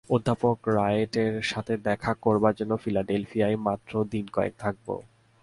[0.09, 4.87] অধ্যাপক রাইটের সঙ্গে দেখা করবার জন্যই ফিলাডেলফিয়ায় মাত্র দিনকয়েক থাকব।